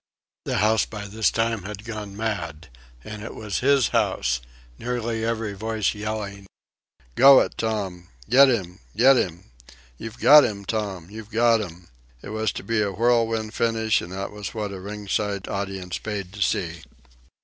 [0.45, 2.69] The house by this time had gone mad,
[3.03, 4.41] and it was his house,
[4.79, 6.47] nearly every voice yelling:
[7.13, 8.79] "Go it, Tom!" "Get 'im!
[8.97, 9.51] Get 'im!"
[9.99, 11.11] "You've got 'im, Tom!
[11.11, 11.89] You've got 'im!"
[12.23, 16.33] It was to be a whirlwind finish, and that was what a ringside audience paid
[16.33, 16.81] to see.